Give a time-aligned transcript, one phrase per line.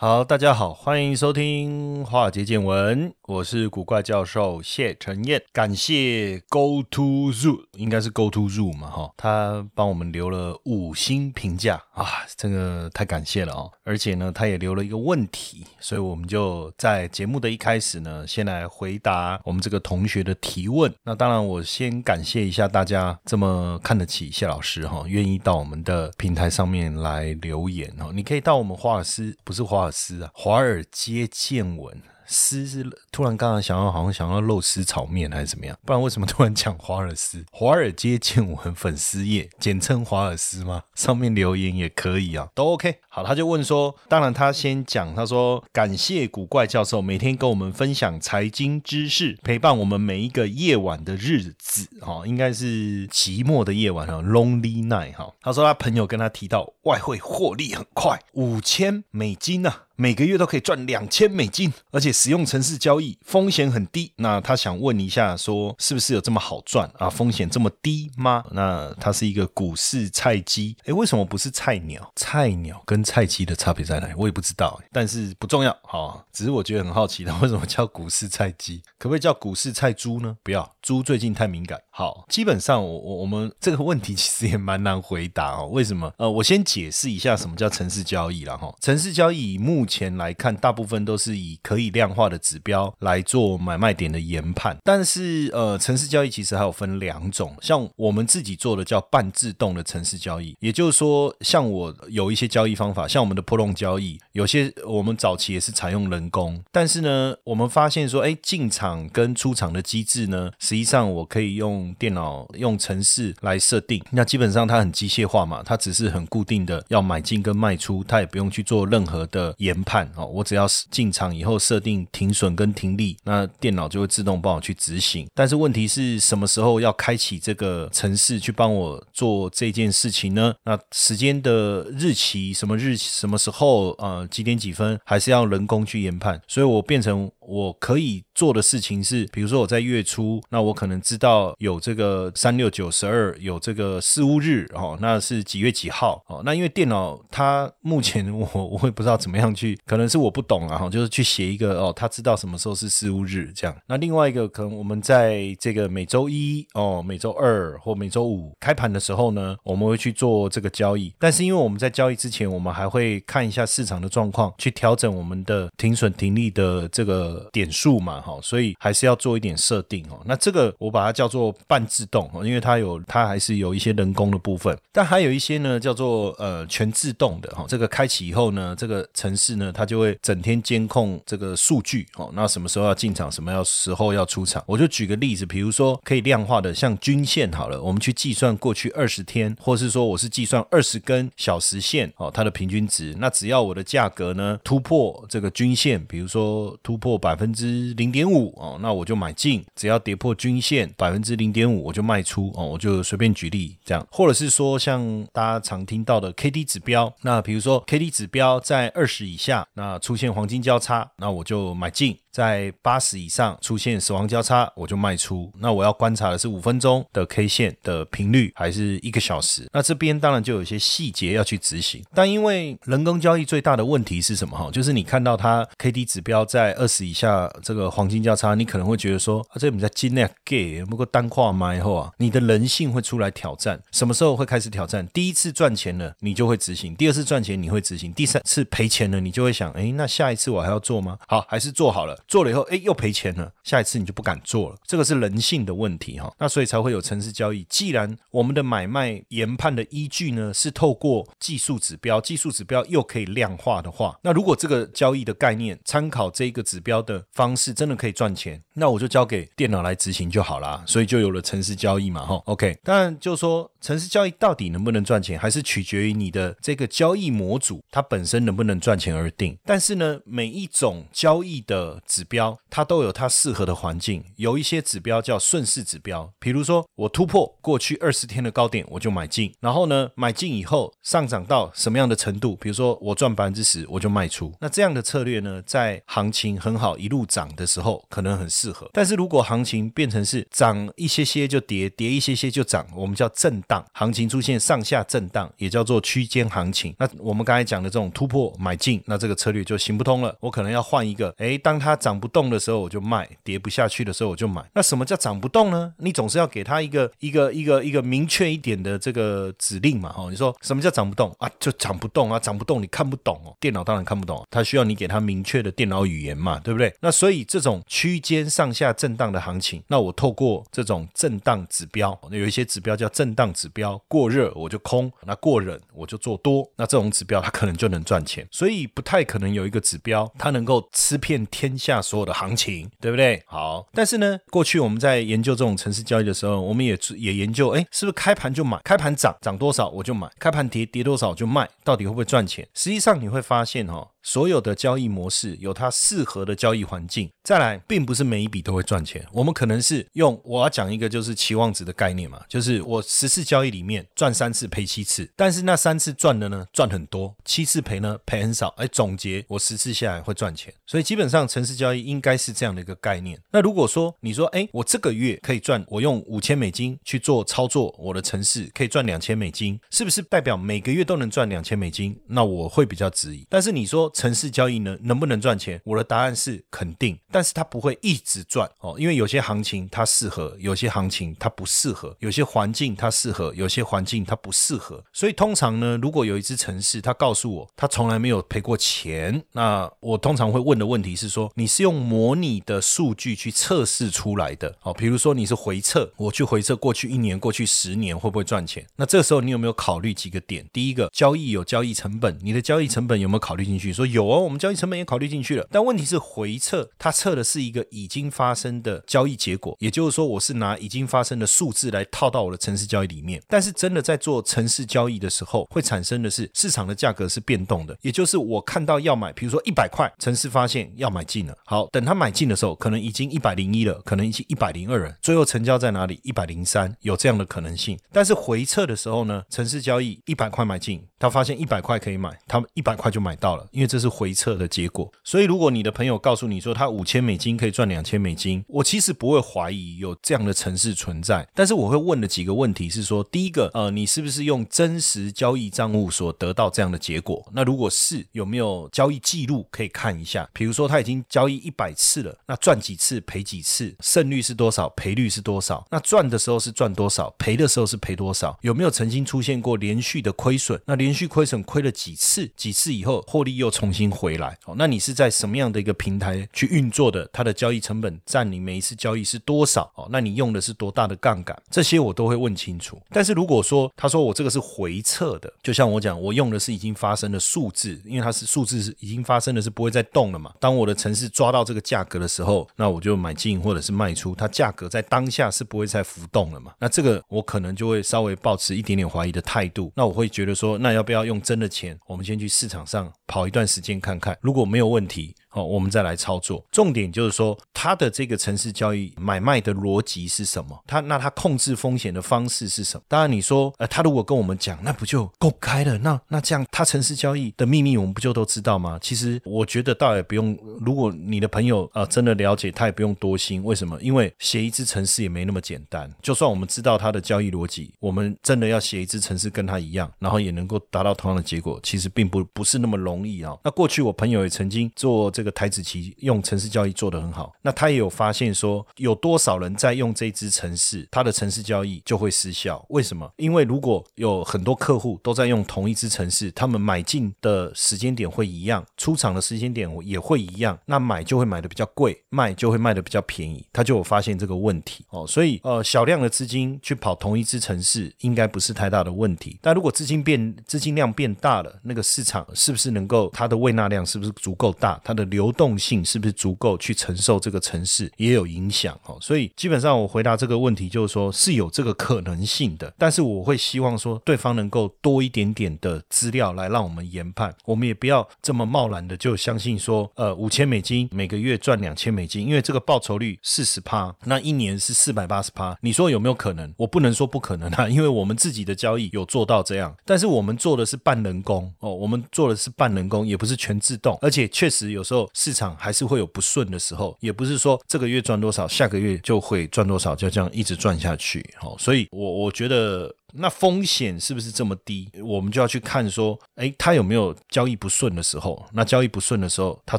[0.00, 5.42] 好，大家好，欢迎收听《华尔街见闻》，我是古怪教授谢承彦。
[5.52, 13.72] 感谢 Go to Zoo，应该是 Go to Zoo 嘛，哈，他帮我们留了五星评价啊，这个太感谢了哦。
[13.82, 20.94] 而且呢，他也留了一个问题，所以我们就在节目的一开始呢，先来回答我们这个同学的提问。
[21.02, 28.12] 那当然，我先感谢一下大家这么看得起谢老师哈，愿意到我们的平台上面来留言哦。
[28.14, 32.00] 你可以到我们华尔斯，不是华 尔斯啊，华尔街见闻。
[32.30, 35.74] 丝是突然刚刚想要好像想要肉丝炒面还是怎么样？
[35.86, 37.42] 不然为什么突然讲华尔斯？
[37.50, 40.82] 华尔街见闻粉丝页，简称华尔斯吗？
[40.94, 43.00] 上面留言也可以啊，都 OK。
[43.18, 55.34] 好，他就问说，当然他先讲，他说感谢古怪教授每天跟我们分享财经知识，陪伴我们每一个夜晚的日子，哈，应该是寂寞的夜晚哈，Lonely Night 哈。
[55.42, 59.72] 他说他朋友跟他提到外汇获利很快，五千美金呢。
[60.00, 64.12] 每个月都可以赚两千美金，而且使用城市交易风险很低。
[64.14, 67.10] 那他想问一下，说是不是有这么好赚啊？
[67.10, 68.44] 风险这么低吗？
[68.52, 72.12] 那他是一个股市菜鸡，诶，为什么不是菜鸟？
[72.14, 74.08] 菜鸟跟菜鸡的差别在哪？
[74.18, 75.74] 我也不知道，但是不重要。
[75.82, 78.82] 好，只是我觉得很好奇，他为什么叫股市菜鸡？
[78.98, 80.36] 可不可以叫股市菜猪呢？
[80.42, 81.80] 不要，猪最近太敏感。
[81.90, 85.68] 好，基本上我我我们这个问题其实也蛮难回答哦。
[85.72, 86.12] 为什么？
[86.18, 88.72] 呃，我先解释一下什么叫城市交易了哈。
[88.80, 94.76] 城市交易目前来看，大部分都是以可以量化的指标来做买卖点的研判。
[94.84, 119.78] 但是，呃，城市交易其实还有分两种，像我们自己做的叫半自动的城市交易，也就是说，像我有一些交易方方法，像我们的波动交易，有些我们早期也是采用人工，但是呢，我们发现说，哎，进场跟出场的机制呢，实际上我可以用电脑用程式来设定，那基本上它很机械化嘛，它只是很固定的要买进跟卖出，它也不用去做任何的研。
[119.88, 125.26] 判哦，我只要进场以后设定停损跟停利，那电脑就会自动帮我去执行。
[125.34, 130.52] 但是问题是什么时候要开启这个程式去帮我做这件事情呢？
[130.64, 136.40] 那时间的日期什么日什么时候呃几点几分，还是要人工去研判。
[136.46, 146.42] 所以我变成我可以做的事情是，比如说我在月初，那我可能知道有这个三六九十二有这个四五日哦，那是几月几号哦？
[146.44, 149.78] 那因为电脑它目前 我我会不知道怎么样去。
[149.86, 153.74] 可能是我不懂啊，哈，就是去写一个哦，他知道什么时候是事务日这样。
[153.86, 161.12] 那另外一个可能我们在这个每周一哦、每周二或每周五开盘的时候呢，我们会去做这个交易。
[161.18, 170.20] 但是因为我们在交易之前，我们还会看一下市场的状况，去调整我们的停损停利的这个点数嘛，哈，所以还是要做一点设定哦。
[170.26, 177.64] 那这个我把它叫做半自动哦，因为它有它还是有一些人工的部分，但还有一些呢叫做呃全自动的哈。
[177.68, 179.72] 这个开启以后呢，这个城市呢。
[179.78, 184.60] 它就会整天监控这个数据哦，那什么时候要进场，什么要时候要出场？
[184.66, 193.14] 我就举个例子，比如说可以量化的，像均线好了，我们去计算过去二十天，或是说我是计算二十根小时线哦，它的平均值。
[193.20, 202.64] 那只要我的价格呢突破这个均线，比如说突破百百分之零点五哦，那我就买进；只要跌破均线百分之零点五，我就卖出哦。
[202.64, 209.66] 我就随便举例这样，或者是说像大家常听到的 K D 指标，那比如说 K D 指标在二十以下。
[209.74, 212.16] 那出现黄金交叉，那我就买进。
[212.30, 215.52] 在八十以上出现死亡交叉，我就卖出。
[215.58, 219.68] 那我要观察的是五分钟的 K 线的频率，还是一个小时？
[219.72, 222.00] 那这边当然就有一些细节要去执行。
[222.14, 224.56] 但因为人工交易最大的问题是什么？
[224.56, 233.80] 哈，就是你看到它 K D 指标在二十以下这个黄金交叉，你可能会觉得说啊，这比较金那 gay，不过单跨买后啊，你的人性会出来挑战。
[233.90, 235.06] 什么时候会开始挑战？
[235.08, 241.18] 第一次赚钱了，你就会执行；第二次赚钱你会执行；第三次赔钱了，你就会想，哎，那下一次我还要做吗？
[241.26, 242.16] 好，还是做好了。
[242.28, 243.52] 做了以后，哎，又赔钱了。
[243.64, 246.32] 下一次你就不敢做了，这个是人性的问题哈。
[246.38, 247.66] 那所以才会有城市交易。
[247.68, 260.82] 既然我们的买卖研判的依据呢是透过技术指标，技术指标又可以量化的话，那如果这个交易的概念参考这一个指标的方式真的可以赚钱，那我就交给电脑来执行就好啦。
[260.86, 262.42] 所以就有了城市交易嘛，哈。
[262.44, 269.56] OK，当然就说城市交易到底能不能赚钱，还是取决于你的这个交易模组它本身能不能赚钱而定。
[269.64, 284.52] 但是呢，每一种交易的指标它都有它适合的环境，有一些指标叫顺势指标，比如说我突破过去二十天的高点，我就买进，然后呢，买进以后上涨到什么样的程度，比如说我赚百分之十，我就卖出。
[284.60, 288.88] 那这样的策略呢，在行情很好一路涨的时候，可能很适合。
[288.92, 296.94] 但是如果行情变成是涨一些些就跌，跌一些些就涨，我们叫震荡行情出现上下震荡，也叫做区间行情。
[296.98, 300.34] 那我们刚才讲的这种突破买进，那这个策略就行不通了。
[300.40, 304.64] 我可能要换一个，诶，当它涨不动的时候我就卖，跌不下去的时候我就买。
[304.74, 305.92] 那什么叫涨不动呢？
[305.98, 310.28] 你总是要给他一个一个一个一个明确一点的这个指令嘛，哈。
[310.30, 311.50] 你说什么叫涨不动啊？
[311.58, 316.77] 就涨不动啊，涨不动你看不懂哦，电脑当然看不懂，它需要你给它明确的电脑语言嘛，对不对？
[316.78, 333.42] 对那所以这种区间上下震荡的行情，那我透过这种震荡指标，有一些指标叫震荡指标，过热我就空，那过冷我就做多，那这种指标它可能就能赚钱，所以不太可能有一个指标它能够吃遍天下所有的行情，对不对？
[333.46, 342.66] 好，但是呢，过去我们在研究这种城市交易的时候，我们也也研究，哎，是不是开盘就买，开盘涨涨多少我就买，开盘跌跌多少就卖，到底会不会赚钱？
[342.74, 344.08] 实际上你会发现，哈。
[344.22, 349.24] 所有的交易模式有它适合的交易环境，再来，并不是每一笔都会赚钱。
[349.32, 358.68] 我们可能是用我要讲一个就是期望值的概念嘛，就是我十次交易里面赚三次赔七次，但是那三次赚的呢赚很多，七次赔呢赔很少。
[358.76, 363.40] 哎，总结我十次下来会赚钱，所以基本上城市交易应该是这样的一个概念。
[363.50, 372.18] 那如果说你说哎，我这个月可以赚，我用五千美金去做操作，我的城市可以赚两千美金，是不是代表每个月都能赚两千美金？
[372.26, 373.46] 那我会比较质疑。
[373.48, 374.07] 但是你说。
[374.14, 375.80] 城市交易呢，能不能赚钱？
[375.84, 385.04] 我的答案是肯定，但是它不会一直赚哦，因为有些行情它适合，有些行情它不适合，有些环境它适合，有些环境它不适合。
[385.12, 398.86] 所以通常呢，如果有一只城市，它告诉我它从来没有赔过钱，那我通常会问的问题是说，你是用模拟的数据去测试出来的哦，比如说你是回测，我去回测过去一年、过去十年会不会赚钱？
[398.96, 400.66] 那这个时候你有没有考虑几个点？
[400.72, 403.92] 第一个，交易有交易成本，你的交易成本有没有考虑进去？
[403.98, 404.08] 说。
[404.08, 413.42] 有哦，我们交易成本也考虑进去了，但问题是回测，它测的是一个已经发生的交易结果，也就是说，我是拿已经发生的数字来套到我的城市交易里面。
[413.46, 426.18] 但是真的在做城市交易的时候，会产生的是市场的价格是变动的，也就是我看到要买，比如说一百块，城市发现要买进了，好，等他买进的时候，可能已经一百零一了，可能已经一百零二了，最后成交在哪里？
[426.22, 427.98] 一百零三，有这样的可能性。
[428.10, 433.98] 但是回测的时候呢，城市交易一百块买进，他发现一百块可以买，他一百块就买到了，因为这。
[433.98, 447.44] 是回撤的结果，所以如果你的朋友告诉你说他五千美金可以赚两千美金，我其实不会怀疑有这样的城市存在，但是我会问的几个问题是说，第一个，呃，你是不是用真实交易账户所得到这样的结果？
[447.52, 450.48] 那如果是，有没有交易记录可以看一下？
[450.52, 455.84] 比如说他已经交易一百次了，那赚几次赔几次，胜率是多少，赔率是多少？
[455.90, 458.56] 那赚的时候是赚多少，赔的时候是赔多少？
[458.62, 460.80] 有没有曾经出现过连续的亏损？
[460.86, 462.48] 那连连续亏损亏了几次？
[462.54, 463.88] 几次以后获利又重？
[463.88, 467.26] 新回来哦，那你是在什么样的一个平台去运作的？
[467.32, 469.90] 它的交易成本占你每一次交易是多少？
[469.94, 471.58] 哦，那你用的是多大的杠杆？
[471.70, 473.00] 这些我都会问清楚。
[473.08, 480.52] 但是如果说他说我这个是回撤的，就像我讲，我用的是已经发生的数字，因为它是数字是已经发生的，是不会再动了嘛。
[480.60, 486.74] 当我的城市抓到这个价格的时候，那我就买进或者是卖出，它价格在当下是不会再浮动了嘛。
[486.78, 489.90] 那这个我可能就会稍微保持一点点怀疑的态度。
[489.96, 491.96] 那我会觉得说，那要不要用真的钱？
[492.08, 493.68] 我们先去市场上跑一段。
[493.68, 495.34] 时间看看，如果没有问题。
[495.48, 496.64] 好，我们再来操作。
[496.70, 500.78] 重点就是说，它的这个城市交易买卖的逻辑是什么？
[500.86, 503.02] 它那它控制风险的方式是什么？
[503.08, 505.96] 当然，你说，呃，他如果跟我们讲，那不就公开了？
[505.98, 508.98] 那那这样，他城市交易的秘密，我们不就都知道吗？
[509.00, 510.56] 其实，我觉得倒也不用。
[510.80, 513.64] 如果你的朋友啊真的了解，他也不用多心。
[513.64, 513.98] 为什么？
[514.00, 516.10] 因为写一支城市也没那么简单。
[516.22, 523.56] 就算我们知道他的交易逻辑，我们真的要写一支城市跟他一样，然后也能够达到同样的结果，其实并不不是那么容易啊。
[523.64, 526.08] 那过去我朋友也曾经做这个台子棋。
[526.18, 532.84] 用城市交易做得很好，那他也有发现说，有多少人在用这支城市，他的城市交易就会失效。
[532.88, 533.30] 为什么？
[533.36, 545.24] 因为如果有很多客户都在用同一支城市，他们买进的时间点会一样，出场的时间点也会一样，那买就会买的比较贵，卖就会卖的比较便宜，他就有发现这个问题哦。
[545.26, 549.58] 所以呃，小量的资金去跑同一支城市，应该不是太大的问题。
[549.62, 559.16] 但如果资金变资金量变大了，那个市场是不是能够它的胃纳量是不是足够大，它的流动性是不是足够去承受这个城市，也有影响哦。
[559.20, 576.72] 所以基本上我回答这个问题就是说是有这个可能性的，但是我会希望说对方能够多一点点的资料来让我们研判，我们也不要这么贸然的就相信说，呃，五千美金每个月赚两千美金，因为这个报酬率四十趴，那一年是四百八十趴，你说有没有可能？
[576.76, 591.42] 我不能说不可能啊， 因为我们自己的交易有做到这样，但是我们做的是半人工哦，我们做的是半人工，也不是全自动，而且确实有时候市场还是会有不顺的时候，也不是说这个月赚多少，下个月就会赚多少，就这样一直赚下去。
[591.56, 593.14] 好，所以我我觉得。
[593.34, 595.10] 那风险是不是这么低？
[595.22, 598.64] 我们就要去看说，哎，他有没有交易不顺的时候？
[598.72, 599.98] 那交易不顺的时候，他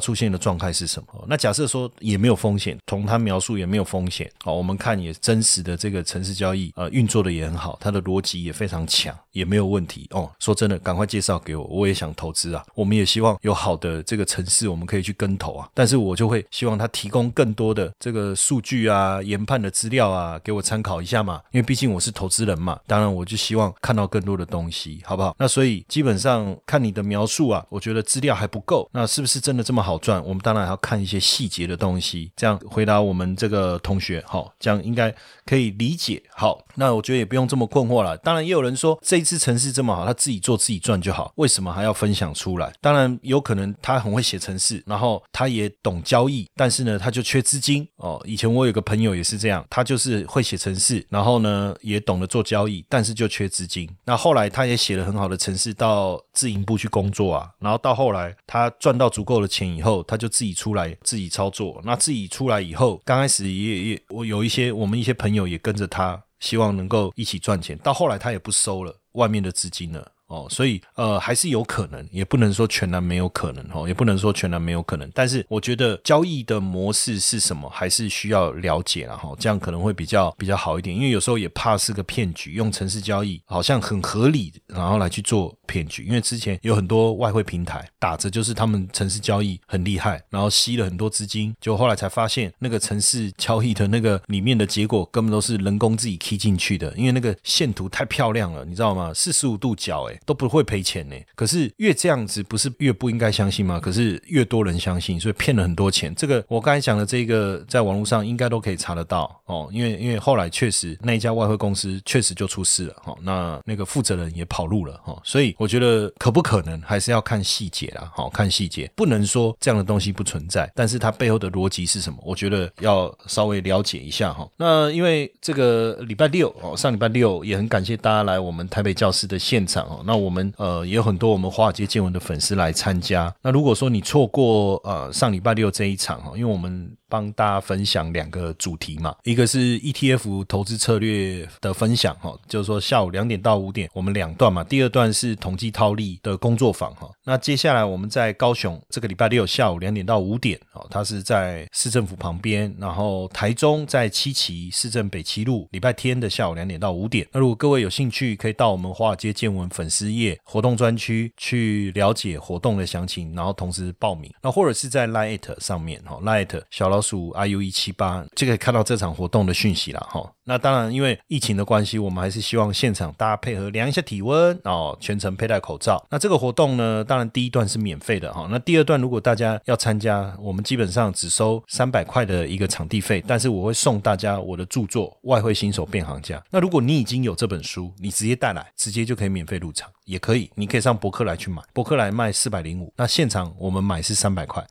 [0.00, 1.24] 出现的状态是什么？
[1.28, 10.30] 那假设说也没有风险，从他描述也没有风险，好，我们看也真实的这个城市交易，呃，运作的也很好，它的逻辑也非常强，也没有问题哦。
[10.40, 12.64] 说真的，赶快介绍给我，我也想投资啊。
[12.74, 15.68] 我们也希望有好的这个城市，我们可以去跟投啊。
[15.72, 21.40] 但是我就会希望他提供更多的这个数据啊、研判的资料啊，给我参考一下嘛。
[21.52, 23.19] 因为毕竟我是投资人嘛，当然我。
[23.20, 25.36] 我就希望看到更多的东西，好不好？
[25.38, 28.88] 那所以基本上看你的描述啊，我觉得资料还不够。
[28.94, 30.24] 那是不是真的这么好赚？
[30.24, 32.32] 我们当然还要看一些细节的东西。
[32.34, 36.22] 这样回答我们这个同学，好，这样应该可以理解。
[36.34, 38.16] 好，那我觉得也不用这么困惑了。
[38.16, 42.72] 当然也有人说，这一次城市这么好，他自己做自己赚就好，为什么还要分享出来？
[42.80, 48.18] 当然有可能他很会写城市，然后他也懂交易，但是呢，他就缺资金哦。
[48.24, 53.09] 以前我有个朋友也是这样，他就是会写城市，然后呢也懂得做交易，但是。
[53.14, 61.80] 就缺资金，那后来他也写了很好的城市到自营部去工作啊，然后到后来他赚到足够的钱以后，他就自己出来自己操作。
[61.84, 67.76] 那自己出来以后，刚开始也也我有一些我们一些朋友也跟着他，希望能够一起赚钱。
[67.78, 70.12] 到后来他也不收了外面的资金了。
[70.30, 75.10] 哦，所以呃还是有可能，也不能说全然没有可能哦，也不能说全然没有可能。
[75.12, 80.94] 但是我觉得交易的模式是什么，还是需要了解了哈，这样可能会比较比较好一点。
[80.94, 86.04] 因为有时候也怕是个骗局，用城市交易好像很合理，然后来去做骗局。
[86.04, 99.12] 因为之前有很多外汇平台打着就是他们城市交易很厉害，然后吸了很多资金，就后来才发现那个城市交易的那个里面的结果根本都是人工自己 key 进去的，因为那个线图太漂亮了，你知道吗？
[99.12, 100.19] 四十五度角哎。
[100.24, 103.80] 都不会赔钱呢，可是越这样子不是越不应该相信吗？
[103.80, 106.14] 可是越多人相信，所以骗了很多钱。
[106.14, 109.68] 这个我刚才讲的这个，在网络上应该都可以查得到哦。
[109.72, 115.20] 因为因为后来确实那一家外汇公司确实就出事了哈，那那个负责人也跑路了哈。
[115.24, 122.18] 所以我觉得可不可能还是要看细节啦，好看细节，不能说这样的东西不存在，但是它背后的逻辑是什么？
[122.24, 124.48] 我觉得要稍微了解一下哈。
[124.56, 130.04] 那因为这个礼拜六哦，上礼拜六也很感谢大家来我们台北教室的现场哦。
[130.10, 133.32] 那我们呃也有很多我们华尔街见闻的粉丝来参加。
[133.42, 136.96] 那如果说你错过呃上礼拜六这一场哈，因为我们。
[137.10, 147.10] 帮大家分享两个主题嘛，一个是 ETF 投资策略的分享哈，就是说下午两点到五点我们两段嘛，第二段是统计套利的工作坊哈。
[147.24, 157.26] 那接下来我们在高雄这个礼拜六下午两点到五点哦，它是在市政府旁边，然后台中在七期市政北七路，礼拜天的下午两点到五点。
[157.32, 164.32] 那如果各位有兴趣，可以到我们华尔街见闻粉丝页活动专区去了解活动的详情，然后同时报名。
[164.40, 166.99] 那或者是在 Lite 上面哈，Lite 小老。
[167.00, 170.30] 属 IU 一七八就可以看到这场活动的讯息了哈。
[170.44, 176.04] 那当然，因为疫情的关系，我们还是希望现场大家配合量一下体温哦，全程佩戴口罩。
[176.10, 178.48] 那这个活动呢，当然第一段是免费的哈。
[178.50, 186.36] 那第二段如果大家要参加，我们基本上只收三百块的一个场地费，但是我会送大家我的著作《外汇新手变行家》。
[186.50, 194.66] 那如果你已经有这本书，你直接带来，直接就可以免费入场，也可以，你可以上博客来去买，博客来卖四百零五，那现场我们买是三百块。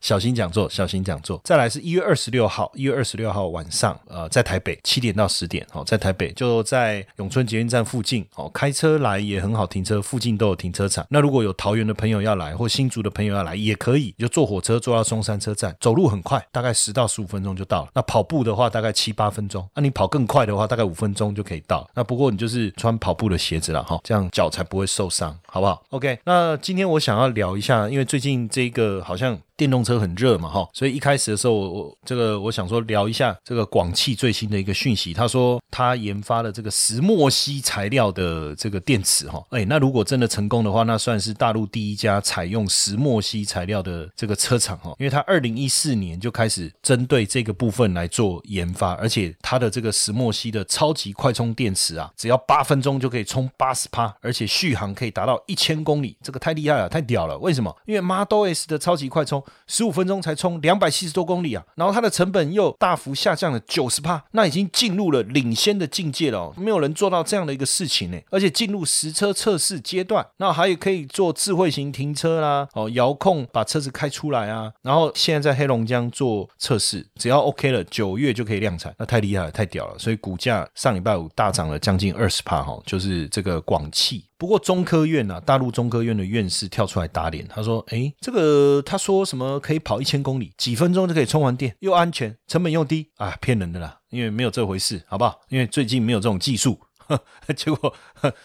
[0.00, 1.40] 小心讲座，小心讲座。
[1.42, 11.06] 再来是一月二十六号，一月二十六号晚上，呃，在台北七点到十点，哦，在台北就在永春捷运站附近，哦，开车来也很好停车，附近都有停车场。
[11.08, 17.90] 那如果有桃园的朋友要来，或新竹的朋友要来，也可以，就坐火车坐到松山车站，走路很快，大概十到十五分钟就到了。
[17.94, 19.66] 那跑步的话，大概七八分钟。
[19.74, 21.88] 那你跑更快的话，大概五分钟就可以到。
[21.94, 26.18] 那不过你就是穿跑步的鞋子了，哈，这样脚才不会受伤，好不好？OK。
[26.24, 29.40] 那今天我想要聊一下，因为最近这个好像。
[29.60, 35.12] 电动车很热嘛，哈，所以一开始的时候，我我这个我想说聊一下这个广汽最新的一个讯息。
[35.12, 57.36] 他说他研发了这个石墨烯材料的这个电池，哈，哎，那如果真的成功的话，那算是大陆第一家采用石墨烯材料的这个车厂，哈，因为它二零一四年就开始针对这个部分来做研发，而且它的这个石墨烯的超级快充电池啊，只要八分钟就可以充八十帕，而且续航可以达到一千公里，这个太厉害了，太屌了。
[57.36, 57.76] 为什么？
[57.84, 59.44] 因为 Model S 的超级快充。
[59.66, 84.24] 十五分钟才充两百七十多公里啊，然后它的成本又大幅下降了九十帕，那已经进入了领先的境界了哦，没有人做到这样的一个事情呢，而且进入实车测试阶段，那还有可以做智慧型停车啦，哦，遥控把车子开出来啊，然后现在在黑龙江做测试，只要 OK 了，九月就可以量产，那太厉害了，太屌了，所以股价上礼拜五大涨了将近二十帕哈，就是这个广汽。
[84.40, 95.38] 不过中科院啊，大陆中科院的院士跳出来打脸，他说：“哎，这个他说什么可以跑一千公里，几分钟就可以充完电，又安全，成本又低啊，骗人的啦，因为没有这回事，好不好？
[95.50, 96.80] 因为最近没有这种技术。”
[97.56, 97.94] 结果，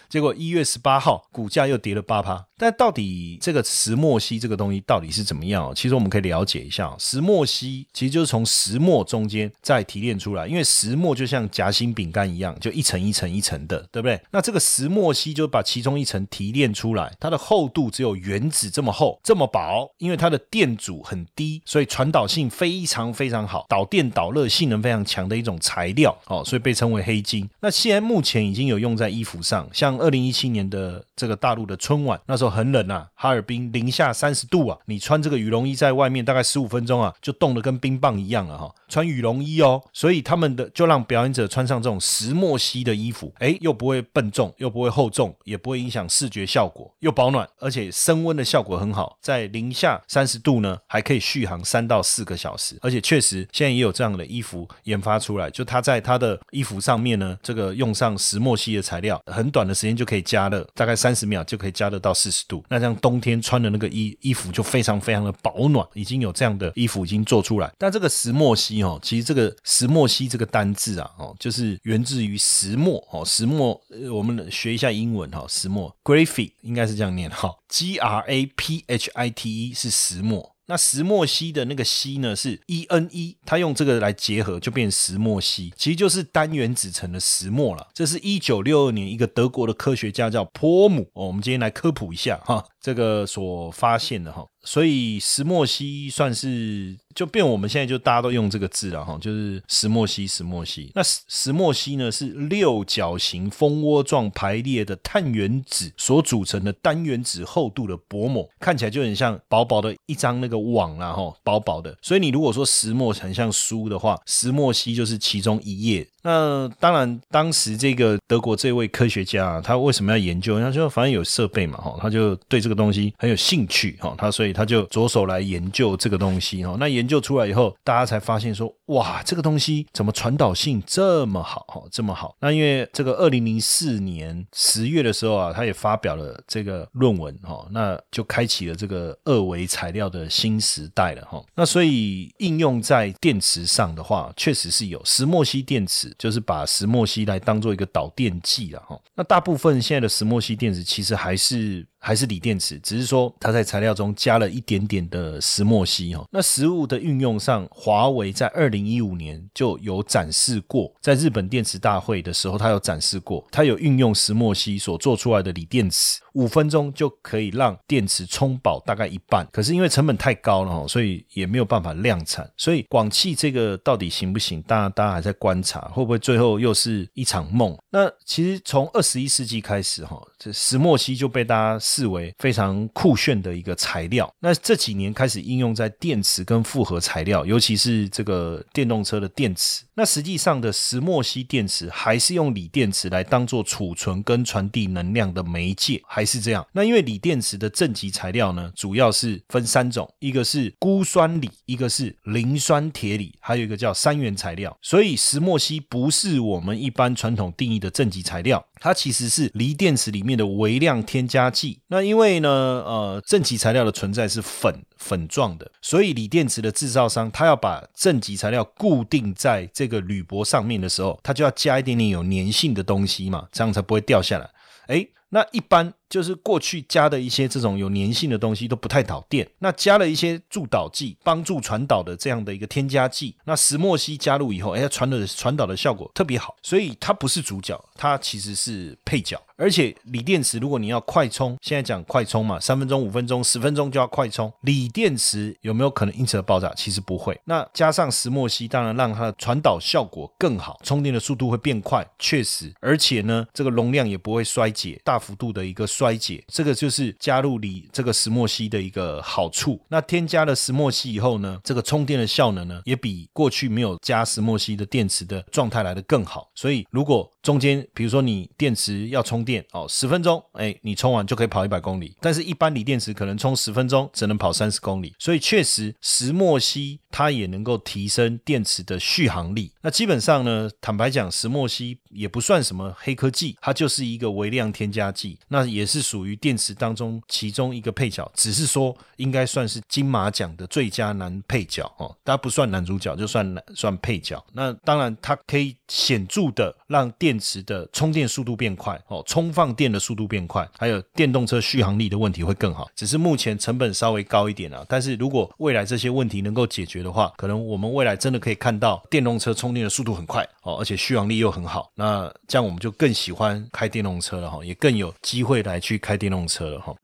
[0.09, 2.45] 结果一月十八号股价又跌了八趴。
[2.57, 5.73] 但到底这个石墨烯这个东西到底是怎么样？
[5.75, 10.47] 其实我们可以了解一下，石墨烯其实就是从石墨中间再提炼出来。
[10.47, 14.19] 因为石墨就像夹心饼干一样，就一层一层一层的，对不对？
[14.31, 19.91] 那这个石墨烯就把其中一层提炼出来，它的厚度只有原子这么厚，这么薄。
[19.97, 27.49] 因为它的电阻很低，所以传导性非常非常好，导电导热性能非常强的一种材料哦，所以被称为黑金。
[27.59, 38.73] 那现在目前已已经有用在衣服上，像二零一七年的这个大陆的春晚，那时候很冷啊，哈尔滨零下三十度啊，你穿这个羽绒衣在外面大概十五分钟啊，就冻得跟冰棒一样了哈。
[38.87, 68.75] 穿羽绒衣哦，所以他们的就让表演者穿上这种石墨烯的衣服，哎，又不会笨重，又不会厚重，也不会影响视觉效果，又保暖，而且升温的效果很好，在零下三十度呢，还可以续航三到四个小时，而且确实现在也有这样的衣服研发出来，就它在它的衣服上面呢，这个用上石墨墨烯的材料，很短的时间就可以加热，大概三十秒就可以加热到四十度，那像冬天穿的那个衣衣服就非常非常的保暖，已经有这样的衣服已经做出来，但这个石墨烯。
[68.83, 73.81] 哦，其实这个石墨烯这个单字啊，哦，就是源自于石墨哦，石墨，
[74.13, 80.54] 我们学一下英文哈，石墨 graphite 应该是这样念哈，G R A P H I T E 是石墨。
[80.67, 87.87] 那石墨烯的那个烯呢是 E N E，它用这个来结合就变石墨烯，其实就是单原子层的石墨了。
[87.93, 94.45] 这是一九六二年一个德国的科学家叫波姆哦，我们今天来科普一下哈，这个所发现的哈。
[94.67, 100.91] 所以石墨烯算是就变，我们现在就大家都用这个字了哈，就是石墨烯，石墨烯。
[100.95, 111.95] 那石石墨烯呢是六角形蜂窝状排列的碳原子所组成的单原子厚度的薄膜，看起来就很像薄薄的一张那个网啦哈，薄薄的。
[112.01, 116.07] 所以你如果说石墨很像书的话，石墨烯就是其中一页。
[116.23, 120.59] 那当然，当时这个德国这位科学家，啊他为什么要研究？
[120.59, 124.55] 他就反正有设备嘛哈，他就对这个东西很有兴趣哈，他所以。
[124.55, 132.33] 他就着手来研究这个东西哈，那研究出来以后，大家才发现说，哇，这个东西怎么传导性这么好哈，这么好？
[132.39, 141.43] 那因为这个二零零四年十月的时候啊，他也发表了这个论文哈，那就开启了这个二维材料的新时代了哈。
[141.53, 148.97] 那所以应用在电池上的话，确实是有石墨烯电池，就是把石墨烯来当做一个导电剂了哈。
[149.15, 151.85] 那大部分现在的石墨烯电池其实还是。
[152.05, 156.23] 还是锂电池，只是说它在材料中加了一点点的石墨烯哈。
[156.31, 166.19] 那实物的运用上，华为在二零一五年就有展示过，在日本电池大会的时候，它有展示过，它有运用石墨烯所做出来的锂电池。
[166.35, 172.47] 五分钟就可以让电池充饱大概一半，可是因为成本太高了哈，所以也没有办法量产。
[172.55, 174.61] 所以广汽这个到底行不行？
[174.63, 177.75] 大家大家还在观察，会不会最后又是一场梦？
[177.89, 184.31] 那其实从二十一世纪开始哈，这石墨烯就被大家视为非常酷炫的一个材料。
[184.39, 189.83] 那这几年开始应用在电池跟复合材料，尤其是这个电动车的电池。
[189.95, 196.63] 那实际上的石墨烯电池还是用锂电池来当做储存跟传递能量的媒介，还是这样。
[196.73, 204.77] 那因为锂电池的正极材料呢，主要是分三种，一个是钴酸锂，一个是磷酸铁锂，还有一个叫三元材料。
[204.83, 208.63] 所以石墨烯不是我们一般传统定义的正极材料。
[208.81, 211.79] 它其实是锂电池里面的微量添加剂。
[211.87, 224.49] 那因为呢，呃，正极材料的存在是粉粉状的，所以锂电池的制造商，他要把正极材料固定在这个铝箔上面的时候，他就要加一点点有粘性的东西嘛，这样才不会掉下来。
[224.87, 225.93] 诶，那一般。
[226.09, 239.41] 就是过去加的一些这种有粘性的东西都不太导电，那加了一些助导剂，帮助传导的这样的一个添加剂，那石墨烯加入以后，哎，传的传导的效果特别好，所以它不是主角，它其实是配角。
[239.57, 246.73] 而且锂电池如果你要快充，现在讲快充嘛，三分钟、五分钟、十分钟就要快充，锂电池有没有可能因此而爆炸？
[246.75, 247.39] 其实不会。
[247.45, 255.25] 那加上石墨烯，当然让它的传导效果更好，充电的速度会变快，确实，而且呢，这个容量也不会衰竭，大幅。
[255.25, 256.43] 幅度的一个衰衰竭。
[256.47, 259.81] 这个就是加入锂这个石墨烯的一个好处。
[259.89, 266.51] 那添加了石墨烯以后呢，这个充电的效能呢，也比过去没有加石墨烯的电池的状态来的更好。
[266.53, 272.15] 所以如果中间比如说你电池要充电哦，十分钟，哎，你充完就可以跑一百公里。
[272.21, 275.13] 但是一般锂电池可能充十分钟只能跑三十公里。
[275.17, 279.71] 所以确实石墨烯它也能够提升电池的续航力。
[279.81, 285.37] 那基本上呢，坦白讲，石墨烯也不算什么黑科技，它就是一个微量添加剂。
[285.47, 294.43] 那也是属于电池当中其中一个配角，只是说应该算是金马奖的最佳男配角哦，它不算男主角，就算算配角。
[294.53, 302.89] 那当然，它可以显著的让电池的充电速度变快哦，充放电的速度变快，还有电动车续航力的问题会更好。
[302.95, 311.91] 只是目前成本稍微高一点啊，但是如果未来这些问题能够解决的话，可能我们未来真的可以看到电动车充电的速度很快哦，而且续航力又很好。
[311.95, 316.95] 那这样我们就更喜欢开电动车了哈，也更有机会来来去开电动车了哈。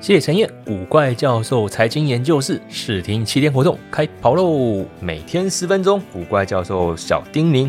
[0.00, 7.68] 谢谢陈燕，古怪教授财经研究室试听七天活动开跑喽，每天十分钟，古怪教授小叮咛。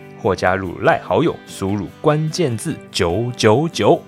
[0.21, 3.99] 或加入赖好友，输入关键字九九九。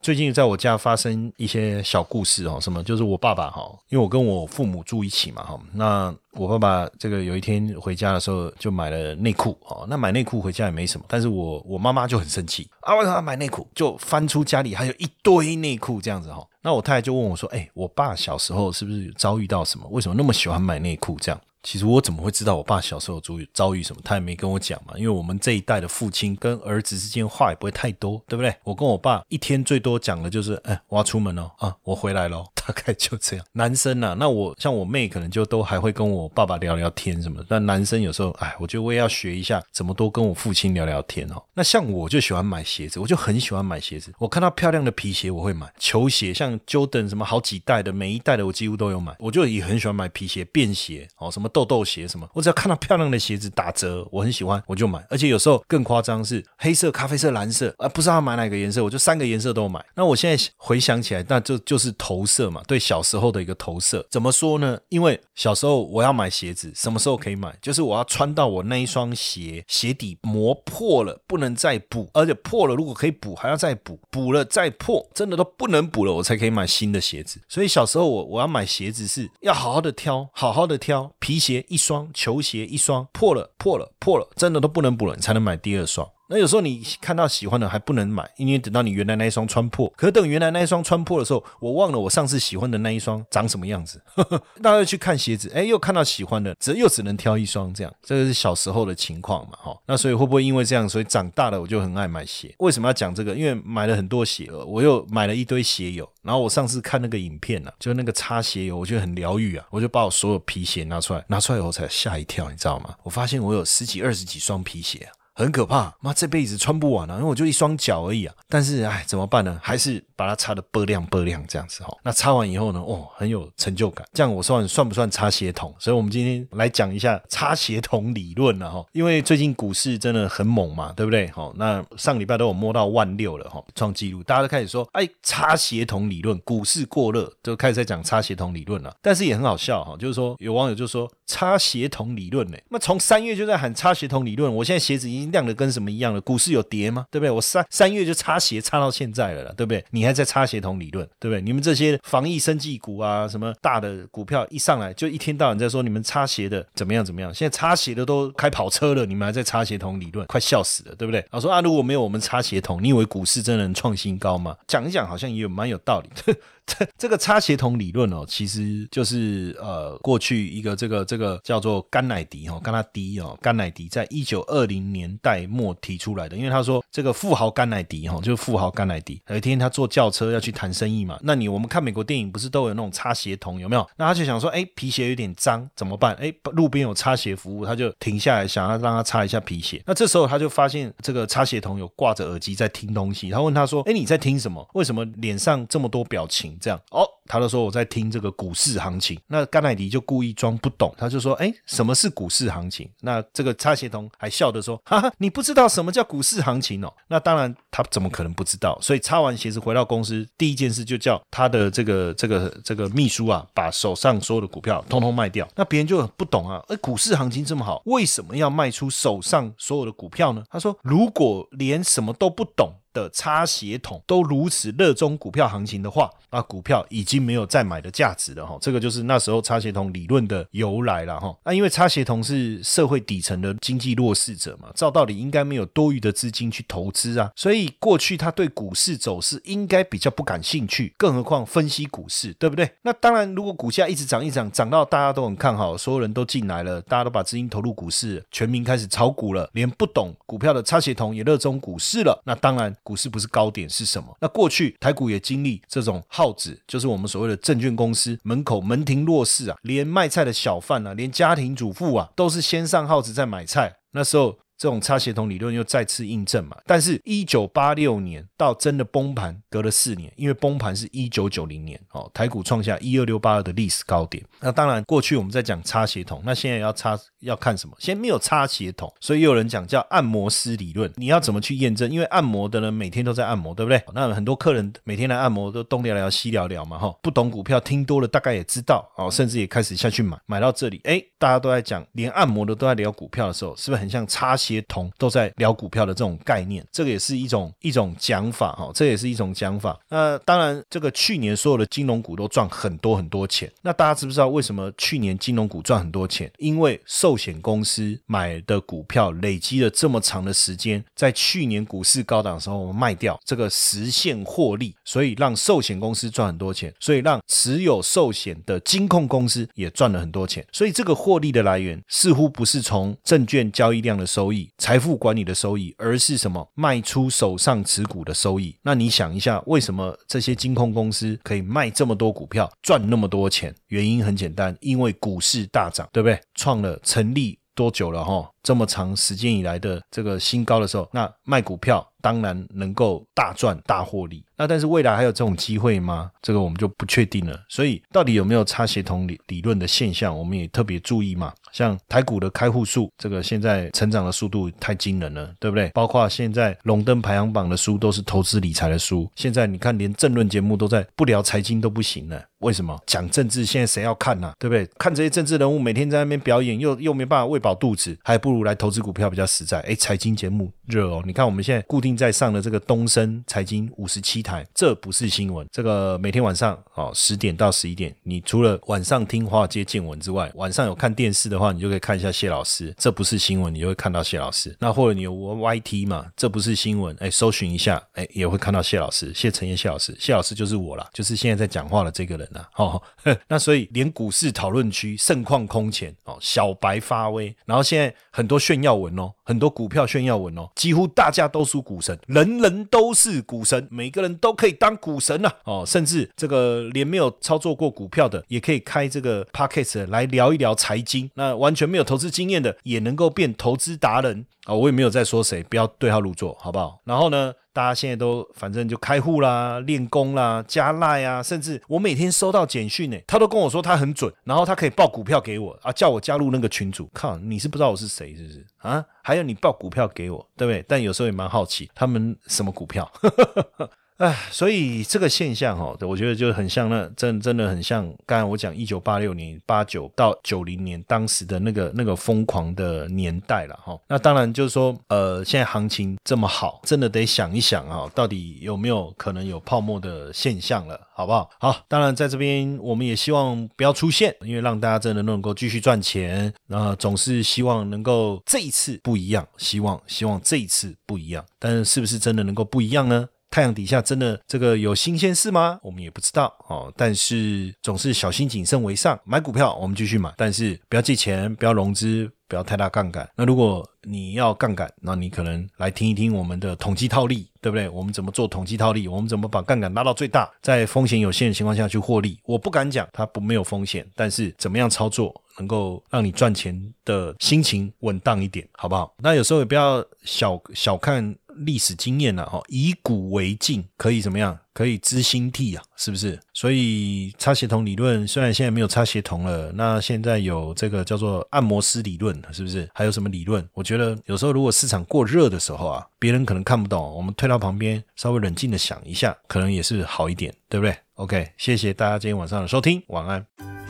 [0.00, 13.66] 最近在我家发生一些小故事哦，什么就是我爸爸哈，因为我跟我父母住一起嘛哈，那我爸爸这个有一天回家的时候就买了内裤哦，那买内裤回家也没什么，但是我我妈妈就很生气啊，为什么买内裤？
[13.74, 19.88] 就翻出家里还有一堆内裤这样子哈，那我太太就问我说，哎，我爸小时候是不是遭遇到什么？
[19.90, 21.40] 为什么那么喜欢买内裤这样？
[21.64, 24.02] 其实我怎么会知道我爸小时候遭遇遭遇什么？
[24.04, 24.92] 他也没跟我讲嘛。
[24.96, 28.54] 因为我们这一代的父亲跟儿子之间话也不会太多，对不对？
[28.62, 33.46] 我跟我爸一天最多讲的就是，哎，我要出门了啊，我回来了，大概就这样。
[33.52, 37.42] 男生呐，那我像我妹可能就都还会跟我爸爸聊聊天什么。
[37.48, 41.42] 但男生有时候，哎，我觉得我也要学一下怎么多跟我父亲聊聊天哦。
[41.54, 44.12] 那像我就喜欢买鞋子，我就很喜欢买鞋子。
[44.18, 49.16] 我看到漂亮的皮鞋我会买，球鞋像 Jordan 什么好几代的，每一代的我几乎都有买。
[49.18, 51.50] 我就也很喜欢买皮鞋、便鞋哦，什么。
[51.54, 52.28] 豆豆鞋什么？
[52.34, 55.06] 我只要看到漂亮的鞋子打折，我很喜欢，我就买。
[55.08, 59.82] 而且有时候更夸张是黑色、咖啡色、蓝色，啊，不知道买哪个颜色，我就三个颜色都买。
[59.94, 64.04] 那我现在回想起来，那就就是投射嘛，对小时候的一个投射。
[64.10, 64.76] 怎么说呢？
[64.88, 67.56] 因为小时候我要买鞋子，什么时候可以买？
[67.62, 77.40] 就是我要穿到我那一双鞋鞋底磨破了，不能再补，而且破了如果可以补，还要再补，补了再破，真的都不能补了，我才可以买新的鞋子。
[77.48, 81.43] 所以小时候我我要买鞋子是要好好的挑，好好的挑皮。
[81.44, 86.08] 鞋一双，球鞋一双，破了破了破了，真的都不能补了，你才能买第二双。
[86.34, 89.88] 那有时候你看到喜欢的还不能买，因为等到你原来那一双穿破。
[89.96, 94.02] 可等原来那一双穿破的时候，我忘了我上次喜欢的那一双长什么样子。
[94.60, 97.94] 大家去看鞋子，哎，又看到喜欢的，只又只能挑一双这样。
[98.02, 99.78] 这个是小时候的情况嘛，哈。
[99.86, 102.52] 那所以会不会因为这样，所以长大了我就很爱买鞋？
[102.58, 103.32] 为什么要讲这个？
[103.32, 106.10] 因为买了很多鞋了，我又买了一堆鞋油。
[106.22, 109.64] 然后我上次看那个影片呢，就那个擦鞋油，我觉得很疗愈啊。
[109.70, 112.92] 我就把我所有皮鞋拿出来，拿出来以后才吓一跳，你知道吗？
[113.04, 115.08] 我发现我有十几、二十几双皮鞋。
[115.36, 117.14] 很可怕，妈这辈子穿不完啊！
[117.16, 118.32] 因为我就一双脚而已啊。
[118.48, 119.58] 但是哎，怎么办呢？
[119.60, 121.92] 还是把它擦的波亮波亮这样子哈。
[122.04, 124.06] 那擦完以后呢，哦，很有成就感。
[124.12, 125.74] 这样我算算不算擦鞋桶？
[125.76, 128.86] 所以我们今天来讲一下擦鞋桶理论了哈。
[128.92, 131.28] 因为最近股市真的很猛嘛，对不对？
[131.32, 138.96] 好，那上礼拜都有摸到万六了哈，创纪录，大家都开始说，哎，擦鞋桶理论，股市过热，就开始在讲擦鞋桶理论了。
[139.02, 145.23] 但是也很好笑哈，就是说有网友就说擦鞋桶理论呢，那从三月就在喊擦鞋桶理论，我现在鞋子已经。
[145.30, 146.20] 亮的跟什么一样的？
[146.20, 147.06] 股市有跌吗？
[147.10, 147.30] 对不对？
[147.30, 149.84] 我三三月就擦鞋擦到现在了，对不对？
[149.90, 151.40] 你还在擦鞋桶理论，对不对？
[151.40, 157.32] 你们这些防疫生技股啊，什么大的股票一上来就一天到晚在说你们擦鞋的怎么样怎么样？
[157.34, 161.24] 现在擦鞋的都开跑车了，你们还在擦鞋桶理论，快笑死了，对不对？
[161.30, 164.56] 我说啊，如果没有我们擦鞋桶，你以为股市真的能创新高吗？
[164.66, 166.34] 讲一讲好像也蛮有道理。
[166.66, 176.36] 这 这个擦鞋桶理论哦，其实就是呃，过去一个这个这个叫做甘乃迪哈，甘纳迪哦，甘乃迪在一九二零年代末提出来的。
[176.36, 181.18] 因为他说这个富豪甘乃迪哈，就是富豪甘乃迪，有一天他坐轿车要去谈生意嘛。
[181.22, 183.86] 那你我们看美国电影不是都有那种擦鞋桶有没有？
[183.96, 186.14] 那他就想说，哎，皮鞋有点脏怎么办？
[186.16, 189.82] 哎，路边有擦鞋服务，他就停下来想要让他擦一下皮鞋。
[189.86, 193.30] 那这时候他就发现这个擦鞋桶有挂着耳机在听东西。
[193.30, 194.66] 他问他说，哎，你在听什么？
[194.74, 196.53] 为什么脸上这么多表情？
[196.60, 199.18] 这样哦，他都说我在听这个股市行情。
[199.26, 208.78] 那甘乃迪就故意装不懂，他就说：“哎，什么是股市行情？”那这个擦鞋童还笑着说：“哈哈，你不知道什么叫股市行情哦？”那当然，他怎么可能不知道？
[208.80, 215.48] 所以擦完鞋子回到公司，第一件事就叫他的这个这个这个秘书啊，把手上所有的股票通通卖掉。
[215.54, 220.44] 那别人就不懂啊，哎，股市行情这么好，为什么要卖出手上所有的股票呢？
[220.50, 228.56] 他说：“如果连什么都不懂。”的擦鞋桶都如此热衷股票行情的话，那股票已经没有再买的价值了哈。
[228.60, 231.36] 这个就是那时候擦鞋桶理论的由来了哈。
[231.44, 242.70] 那因为擦鞋桶是社会底层的经济弱势者嘛，照道理应该没有多余的资金去投资啊，所以过去他对股市走势应该比较不感兴趣，更何况分析股市，对不对？
[242.82, 252.72] 那当然，如果股价一直涨一涨，涨到大家都很看好，所有人都进来了，大家都把资金投入股市，全民开始炒股了，连不懂股票的擦鞋桶也热衷股市了，那当然。
[252.84, 254.16] 股市不是高点是什么？
[254.20, 263.78] 那过去台股也经历这种耗子，就是我们所谓的证券公司门口门庭若市啊，连卖菜的小贩啊，连家庭主妇啊，都是先上耗子再买菜。
[263.90, 264.38] 那时候。
[264.64, 266.56] 这种擦鞋桶理论又再次印证嘛？
[266.64, 274.24] 但是，一九八六年到真的崩盘，隔了四年，因为崩盘是一九九零年，哦，台股创下一二六八二的历史高点。
[274.40, 277.76] 那当然，过去我们在讲擦鞋桶，那现在要擦要看什么？
[277.78, 280.90] 先没有擦鞋桶，所以有人讲叫按摩师理论。
[280.96, 281.90] 你要怎么去验证？
[281.90, 283.84] 因为按摩的人每天都在按摩，对不对？
[283.92, 294.34] 那很多客人每天来按摩都东聊聊西聊聊嘛，哈，不懂股票听多了大概也知道，哦，甚至也开始下去买，买到这里，哎，大家都在讲，连按摩的都在聊股票的时候，是不是很像擦？
[294.44, 299.78] 协同都在聊股票的这种概念，这个也是一种一种讲法哈，这也是一种讲法。
[299.88, 303.50] 那当然，这个去年所有的金融股都赚很多很多钱。
[303.62, 306.30] 那大家知不知道为什么去年金融股赚很多钱？
[306.38, 320.44] 因为寿险公司买的股票累积了这么长的时间，在去年股市高档的时候卖掉，这个实现获利，所以让寿险公司赚很多钱，所以让持有寿险的金控公司也赚了很多钱。
[320.52, 324.33] 所以这个获利的来源似乎不是从证券交易量的收益。
[324.58, 326.48] 财富管理的收益，而是什么？
[326.54, 328.56] 卖出手上持股的收益。
[328.62, 333.54] 那你想一下，为什么这些金控公司可以卖这么多股票，赚那么多钱？
[333.68, 336.18] 原因很简单，因为股市大涨，对不对？
[336.34, 338.04] 创了成立多久了？
[338.04, 344.22] 哈，这么长时间以来的这个新高的时候，那卖股票当然能够大赚大获利。
[344.36, 346.10] 那但是未来还有这种机会吗？
[346.20, 347.40] 这个我们就不确定了。
[347.48, 351.32] 所以到底有没有差协同理理论的现象，我们也特别注意嘛。
[351.50, 355.70] 像台股的开户数，这个现在成长的速度太惊人了，对不对？
[355.70, 359.08] 包括现在龙登排行榜的书都是投资理财的书。
[359.14, 362.20] 现在你看，连政论节目都在不聊财经都不行了。
[362.40, 363.46] 为什么讲政治？
[363.46, 364.32] 现在谁要看呢？
[364.38, 364.68] 对不对？
[364.76, 369.60] 看这些政治人物每天在那边表演，又又没办法喂饱肚子，还不如来投资股票比较实在。
[369.60, 371.02] 哎，财经节目热哦！
[371.06, 375.46] 你看我们现在固定在上的这个东升财经五十七台，这不是新闻。
[375.50, 381.54] 这个每天晚上哦十点到十一点，你除了晚上听华尔街见闻之外，晚上有看电视的话。
[381.54, 384.56] 你就可以看一下谢老师，这不是新闻，你就会看到谢老师。
[384.58, 392.48] 那或者你有 YT 嘛，这不是新闻，哎，搜寻一下，哎，也会看到谢老师，谢陈彦谢老师，谢老师就是我啦，就是现在在讲话的这个人啦。
[392.56, 392.82] 哦，
[393.28, 405.30] 那所以连股市讨论区盛况空前哦，小白发威，然后现在很多炫耀文哦，很多股票炫耀文哦，几乎大家都输股神，人人都是股神，每个人都可以当股神呐。
[405.44, 411.10] 哦，甚至这个连没有操作过股票的，也可以开这个 podcast 来聊一聊财经。
[411.14, 414.54] 那完全没有投资经验的也能够变投资达人啊！
[414.54, 416.80] 我也没有在说谁，不要对号入座，好不好？
[416.84, 426.88] 然后呢，大家现在都反正就开户啦、练功啦、加赖啊，甚至我每天收到简讯呢，他都跟我说他很准，然后他可以报股票给我啊，叫我加入那个群组。
[426.92, 428.84] 靠，你是不知道我是谁是不是啊？
[429.02, 430.64] 还有你报股票给我，对不对？
[430.68, 432.90] 但有时候也蛮好奇，他们什么股票？
[433.98, 443.78] 哎，所以这个现象哈，我觉得就很像那真真的很像刚才我讲一九八六年八九到九零年当时的那个那个疯狂的年代了哈。
[443.86, 451.30] 那当然就是说，呃，现在行情这么好，真的得想一想啊，到底有没有可能有泡沫的现象了，好不好？
[451.38, 463.08] 好，当然在这边我们也希望不要出现，因为让大家真的能够继续赚钱，那总是希望能够这一次不一样，希望希望这一次不一样，但是是不是真的能够不一样呢？
[463.34, 465.58] 太阳底下真的这个有新鲜事吗？
[465.60, 466.72] 我们也不知道哦。
[466.76, 468.96] 但是总是小心谨慎为上。
[469.02, 473.10] 买股票我们继续买，但是不要借钱，不要融资，不要太大杠杆。
[473.16, 477.68] 那如果你要杠杆，那你可能来听一听我们的统计套利，对不对？
[477.68, 478.86] 我们怎么做统计套利？
[478.86, 482.16] 我们怎么把杠杆拉到最大，在风险有限的情况下去获利？
[482.26, 488.94] 我不敢讲它不没有风险，但是怎么样操作能够让你赚钱的心情稳当一点，好不好？
[489.02, 491.16] 那有时候也不要小小看。
[491.38, 494.38] 历史经验了哈，以古为镜，可以怎么样？
[494.52, 496.18] 可以知兴替啊，是不是？
[496.32, 502.68] 所以擦协同理论虽然现在没有擦协同了，那现在有这个叫做按摩师理论，是不是？
[502.72, 503.44] 还有什么理论？
[503.52, 513.53] 我觉得有时候如果市场过热的时候啊，别人可能看不懂，我们退到旁边稍微冷静的想一下，可能也是好一点，对不对？OK，谢谢大家今天晚上的收听，晚安。